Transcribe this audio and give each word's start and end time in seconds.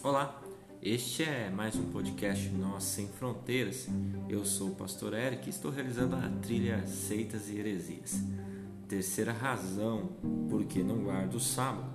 Olá, 0.00 0.40
este 0.80 1.24
é 1.24 1.50
mais 1.50 1.74
um 1.74 1.90
podcast 1.90 2.48
Nós 2.50 2.84
Sem 2.84 3.08
Fronteiras. 3.08 3.88
Eu 4.28 4.44
sou 4.44 4.68
o 4.68 4.74
pastor 4.76 5.12
Eric 5.12 5.48
e 5.48 5.50
estou 5.50 5.72
realizando 5.72 6.14
a 6.14 6.30
trilha 6.40 6.86
Seitas 6.86 7.48
e 7.48 7.58
Heresias. 7.58 8.22
Terceira 8.88 9.32
razão 9.32 10.10
por 10.48 10.64
que 10.66 10.84
não 10.84 10.98
guardo 10.98 11.34
o 11.34 11.40
sábado 11.40 11.90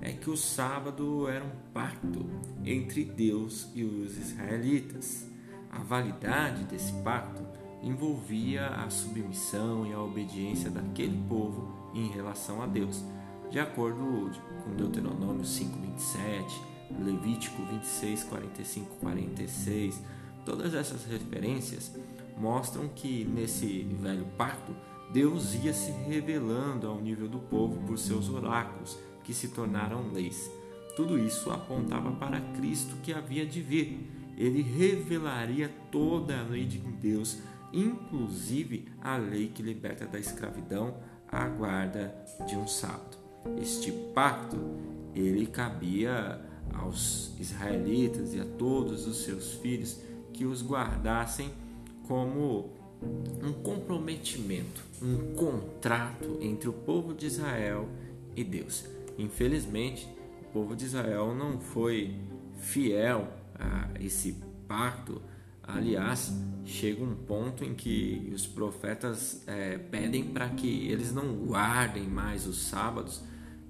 é 0.00 0.12
que 0.12 0.30
o 0.30 0.36
sábado 0.36 1.28
era 1.28 1.44
um 1.44 1.72
pacto 1.74 2.24
entre 2.64 3.04
Deus 3.04 3.68
e 3.74 3.84
os 3.84 4.16
israelitas. 4.16 5.28
A 5.70 5.80
validade 5.82 6.64
desse 6.64 6.92
pacto 7.02 7.42
envolvia 7.82 8.68
a 8.68 8.88
submissão 8.88 9.86
e 9.86 9.92
a 9.92 10.00
obediência 10.00 10.70
daquele 10.70 11.22
povo 11.28 11.90
em 11.92 12.08
relação 12.08 12.62
a 12.62 12.66
Deus, 12.66 13.04
de 13.50 13.60
acordo 13.60 14.30
com 14.64 14.74
Deuteronômio 14.74 15.44
5:27 15.44 16.71
Levítico 17.00 17.62
26, 17.62 18.24
45, 18.24 18.96
46, 18.96 20.02
todas 20.44 20.74
essas 20.74 21.04
referências 21.04 21.92
mostram 22.36 22.88
que 22.88 23.24
nesse 23.24 23.84
velho 24.00 24.26
pacto 24.36 24.74
Deus 25.12 25.54
ia 25.54 25.74
se 25.74 25.90
revelando 25.90 26.86
ao 26.86 27.00
nível 27.00 27.28
do 27.28 27.38
povo 27.38 27.78
por 27.86 27.98
seus 27.98 28.30
oráculos, 28.30 28.98
que 29.22 29.34
se 29.34 29.48
tornaram 29.48 30.10
leis. 30.10 30.50
Tudo 30.96 31.18
isso 31.18 31.50
apontava 31.50 32.10
para 32.12 32.40
Cristo 32.56 32.96
que 33.02 33.12
havia 33.12 33.46
de 33.46 33.60
vir. 33.60 34.10
Ele 34.36 34.62
revelaria 34.62 35.70
toda 35.90 36.40
a 36.40 36.42
lei 36.42 36.64
de 36.64 36.78
Deus, 36.78 37.38
inclusive 37.72 38.88
a 39.00 39.16
lei 39.16 39.48
que 39.48 39.62
liberta 39.62 40.06
da 40.06 40.18
escravidão 40.18 40.96
à 41.28 41.46
guarda 41.46 42.14
de 42.46 42.56
um 42.56 42.66
sábado. 42.66 43.18
Este 43.60 43.92
pacto, 44.14 44.56
ele 45.14 45.46
cabia 45.46 46.40
aos 46.82 47.32
israelitas 47.38 48.34
e 48.34 48.40
a 48.40 48.44
todos 48.44 49.06
os 49.06 49.24
seus 49.24 49.54
filhos 49.54 49.98
que 50.32 50.44
os 50.44 50.62
guardassem 50.62 51.50
como 52.06 52.70
um 53.42 53.52
comprometimento, 53.52 54.82
um 55.00 55.34
contrato 55.34 56.38
entre 56.40 56.68
o 56.68 56.72
povo 56.72 57.14
de 57.14 57.26
Israel 57.26 57.88
e 58.36 58.44
Deus. 58.44 58.84
Infelizmente, 59.18 60.08
o 60.42 60.52
povo 60.52 60.76
de 60.76 60.84
Israel 60.84 61.34
não 61.34 61.58
foi 61.58 62.16
fiel 62.58 63.28
a 63.54 63.88
esse 64.00 64.36
pacto. 64.68 65.20
Aliás, 65.62 66.32
chega 66.64 67.02
um 67.02 67.14
ponto 67.14 67.64
em 67.64 67.74
que 67.74 68.30
os 68.34 68.46
profetas 68.46 69.42
é, 69.46 69.78
pedem 69.78 70.24
para 70.24 70.48
que 70.50 70.88
eles 70.88 71.12
não 71.12 71.34
guardem 71.34 72.04
mais 72.04 72.46
os 72.46 72.58
sábados, 72.62 73.22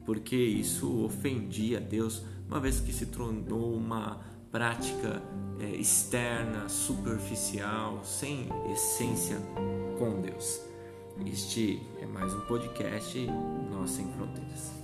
porque 0.05 0.37
isso 0.37 1.05
ofendia 1.05 1.81
Deus, 1.81 2.23
uma 2.49 2.61
vez 2.61 2.81
que 2.81 2.93
se 2.93 3.07
tornou 3.07 3.75
uma 3.75 4.21
prática 4.51 5.23
é, 5.59 5.77
externa, 5.77 6.69
superficial, 6.69 8.05
sem 8.05 8.49
essência 8.73 9.39
com 9.99 10.21
Deus. 10.21 10.61
Este 11.27 11.81
é 12.01 12.07
mais 12.07 12.35
um 12.35 12.41
podcast 12.41 13.27
Nós 13.71 13.91
Sem 13.91 14.07
Fronteiras. 14.13 14.82